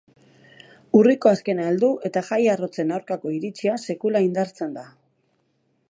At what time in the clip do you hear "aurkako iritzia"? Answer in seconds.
2.97-3.77